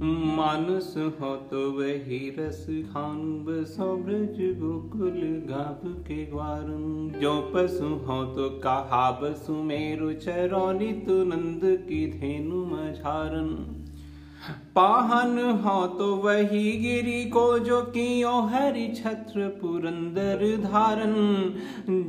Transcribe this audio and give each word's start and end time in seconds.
मानुस 0.00 0.94
हो 1.20 1.34
तो 1.50 1.60
वही 1.72 2.18
रस 2.38 2.66
खान 2.92 3.22
ब्रज 3.44 4.36
गोकुल 4.58 5.16
गाभ 5.48 5.80
के 6.08 6.24
ग्वार 6.26 6.66
जो 7.20 7.32
पशु 7.54 7.88
हो 8.04 8.24
तो 8.34 8.48
कहा 8.58 9.10
बसु 9.12 9.52
मेरु 9.62 10.12
चरौनी 10.12 10.92
तु 11.06 11.16
नंद 11.24 11.60
की 11.88 12.06
धेनु 12.12 12.64
मझारन। 12.66 13.48
पाहन 14.74 15.38
हो 15.64 15.86
तो 15.88 16.14
वही 16.16 16.70
गिरी 16.72 17.24
को 17.24 17.58
जो 17.58 17.80
कियो 17.88 18.40
हरि 18.42 18.86
छत्र 18.96 19.48
पुरंदर 19.60 20.46
धारन। 20.62 21.16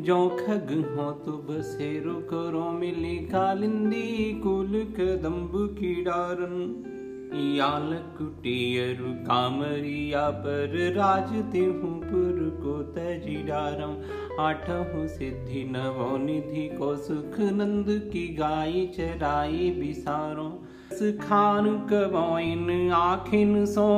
जो 0.06 0.20
खग 0.30 0.72
हो 0.96 1.12
तो 1.26 1.32
बसेरो 1.50 2.14
करो 2.30 2.70
मिली 2.72 3.18
कालिंदी 3.26 4.34
कुल 4.44 4.80
कदम्ब 5.00 5.58
की 5.80 5.94
डारन। 6.04 6.56
याल 7.34 7.92
कुटियर 8.18 8.98
कामरिया 9.28 10.30
पर 10.30 10.94
राज 10.94 11.32
हूँ 11.56 12.00
पुर 12.02 12.38
को 12.62 12.82
तजी 12.84 13.36
डारम 13.44 13.94
आठहु 14.42 15.08
सिद्धि 15.08 15.64
नवो 15.64 16.18
निधि 16.18 16.68
को 16.78 16.96
सुख 16.96 17.40
नंद 17.40 17.86
की 18.14 18.28
गाय 18.28 18.86
चराई 18.86 19.70
बिसारो। 19.72 20.50
खान 21.22 21.70
कबोइन 21.92 22.92
आखिन 22.92 23.66
सो। 23.66 23.90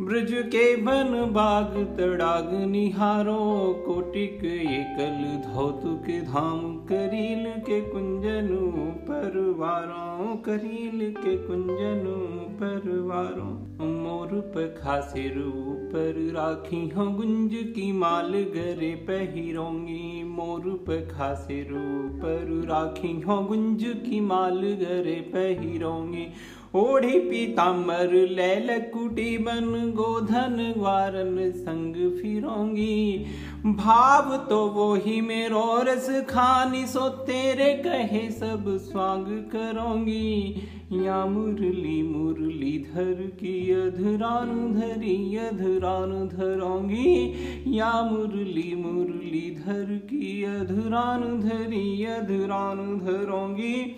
ब्रज 0.00 0.32
के 0.32 0.76
बन 0.76 1.08
बाग 1.32 1.72
तड़ाग 1.98 2.50
निहारो 2.64 3.38
कोटिक 3.86 4.44
एकल 4.44 5.16
धौतुक 5.46 6.04
धाम 6.24 6.60
करील 6.86 7.44
के 7.60 7.80
कुंजनु 7.80 8.60
परवारों 9.08 10.36
करील 10.36 11.00
के 11.18 11.36
कुंजनु 11.36 12.16
परवारों 12.60 13.88
मोर 13.88 14.40
पखासिर 14.56 15.38
ऊपर 15.38 16.14
राखी 16.34 16.88
हो 16.88 17.06
गुंज 17.06 17.50
की 17.54 17.90
माल 17.92 18.32
गरे 18.54 18.94
पहिरोंगी। 19.08 20.22
मोर 20.24 20.68
पखासिर 20.88 21.72
ऊपर 21.72 22.66
राखी 22.68 23.20
हो 23.20 23.40
गुंज 23.42 23.84
की 24.06 24.20
माल 24.20 24.60
गरे 24.80 25.20
पहिरोंगी। 25.34 26.26
ओढ़ी 26.74 27.18
पीताम्बर 27.18 28.12
लैल 28.12 28.78
कुटी 28.78 29.38
बन, 29.38 29.92
गोधन 29.96 30.74
वारन 30.76 31.50
संग 31.50 31.94
फिरोंगी। 31.94 33.24
भाव 33.66 34.36
तो 34.36 34.66
वो 34.66 34.94
ही 34.94 35.20
मेरो 35.20 35.82
रस 35.82 36.08
खानी 36.10 36.86
सो 36.86 37.08
तेरे 37.08 37.74
कहे 37.74 38.30
सब 38.30 38.64
स्वांग 38.68 39.26
करोंगी। 39.26 40.54
या 40.92 41.26
मुरली 41.26 42.02
मुरली 42.02 42.86
धर 42.94 43.14
की 43.14 43.70
अधरानु 43.70 44.68
धरी, 44.68 45.36
अधरानु 45.36 46.26
धरोंगी। 46.26 47.34
या 47.78 48.02
मुरली 48.02 48.74
मुरली 48.76 49.56
धर 49.66 50.00
की 50.04 50.44
अधरानु 50.44 51.38
धरी, 51.38 52.04
अधरानु 52.04 52.96
धरोंगी। 52.96 53.96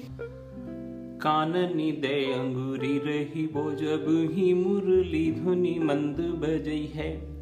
काननी 1.21 1.93
दे 1.93 2.33
अंगूरी 2.33 2.99
रही 2.99 3.47
वो 3.47 3.71
जब 3.71 4.07
ही 4.33 4.55
मुरली 4.55 5.31
धुनी 5.33 5.79
मंद 5.79 6.17
बजई 6.17 6.91
है। 6.95 7.41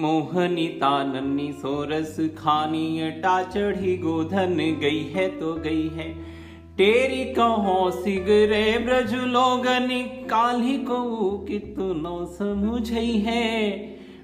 मोहनी 0.00 0.66
ताननी 0.68 1.52
सोरस 1.52 2.16
खानी 2.38 3.00
अटा 3.00 3.42
चढ़ी 3.42 3.96
गोधन 3.96 4.54
गई 4.80 5.02
है 5.04 5.28
तो 5.40 5.54
गई 5.54 5.88
है। 5.88 6.08
तेरी 6.76 7.24
कहो 7.24 7.90
सिगरे 7.90 8.78
ब्रज 8.78 9.14
लोगनी, 9.14 10.02
काली 10.02 10.76
को 10.76 11.30
कितनो 11.38 12.24
समझई 12.38 13.18
है। 13.18 13.46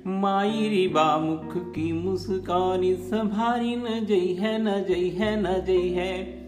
मायरी 0.06 0.88
बा 0.88 1.18
मुख 1.18 1.56
की 1.56 1.92
मुस्कानी, 1.92 2.94
संभारी 2.94 3.76
न 3.76 4.04
जई 4.04 4.34
है, 4.34 4.58
न 4.62 4.84
जई 4.84 5.08
है, 5.08 5.42
न 5.42 5.64
जई 5.64 5.88
है। 5.88 6.43